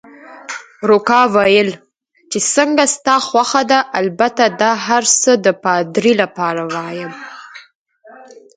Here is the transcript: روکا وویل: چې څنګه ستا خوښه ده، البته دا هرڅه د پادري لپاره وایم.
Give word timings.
روکا 0.89 1.19
وویل: 1.33 1.69
چې 2.31 2.39
څنګه 2.55 2.83
ستا 2.95 3.15
خوښه 3.27 3.61
ده، 3.71 3.79
البته 3.99 4.43
دا 4.61 4.71
هرڅه 4.87 5.31
د 5.45 5.47
پادري 5.63 6.13
لپاره 6.21 6.61
وایم. 6.73 7.11